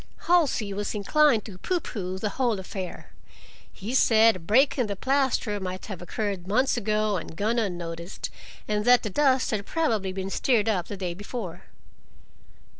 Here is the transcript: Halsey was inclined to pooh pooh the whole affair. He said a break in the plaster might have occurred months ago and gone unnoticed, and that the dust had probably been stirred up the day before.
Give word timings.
Halsey 0.25 0.73
was 0.73 0.95
inclined 0.95 1.45
to 1.45 1.59
pooh 1.59 1.79
pooh 1.79 2.17
the 2.17 2.29
whole 2.29 2.59
affair. 2.59 3.11
He 3.71 3.93
said 3.93 4.35
a 4.35 4.39
break 4.39 4.75
in 4.79 4.87
the 4.87 4.95
plaster 4.95 5.59
might 5.59 5.85
have 5.85 6.01
occurred 6.01 6.47
months 6.47 6.75
ago 6.75 7.17
and 7.17 7.35
gone 7.37 7.59
unnoticed, 7.59 8.31
and 8.67 8.83
that 8.85 9.03
the 9.03 9.11
dust 9.11 9.51
had 9.51 9.63
probably 9.63 10.11
been 10.11 10.31
stirred 10.31 10.67
up 10.67 10.87
the 10.87 10.97
day 10.97 11.13
before. 11.13 11.65